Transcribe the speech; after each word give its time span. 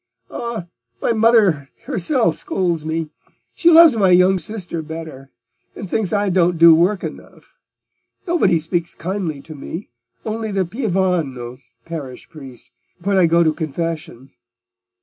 "Ah, 0.31 0.65
my 0.99 1.13
mother 1.13 1.69
herself 1.83 2.35
scolds 2.35 2.83
me: 2.83 3.11
she 3.53 3.69
loves 3.69 3.95
my 3.95 4.09
young 4.09 4.39
sister 4.39 4.81
better, 4.81 5.29
and 5.75 5.87
thinks 5.87 6.11
I 6.11 6.29
don't 6.29 6.57
do 6.57 6.73
work 6.73 7.03
enough. 7.03 7.55
Nobody 8.25 8.57
speaks 8.57 8.95
kindly 8.95 9.41
to 9.41 9.53
me, 9.53 9.89
only 10.25 10.51
the 10.51 10.65
Pievano 10.65 11.59
(parish 11.85 12.27
priest) 12.29 12.71
when 13.03 13.15
I 13.15 13.27
go 13.27 13.43
to 13.43 13.53
confession. 13.53 14.31